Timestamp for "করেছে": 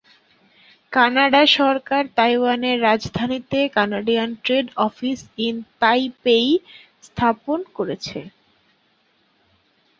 7.77-8.19